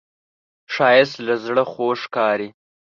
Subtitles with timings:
[0.73, 2.49] ښایست له زړه خوږ ښکاري